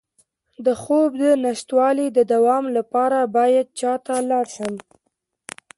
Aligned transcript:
د 0.65 0.67
خوب 0.81 1.09
د 1.23 1.23
نشتوالي 1.45 2.07
د 2.17 2.19
دوام 2.33 2.65
لپاره 2.77 3.19
باید 3.35 3.65
چا 3.79 3.93
ته 4.05 4.15
لاړ 4.29 4.45
شم؟ 4.55 4.73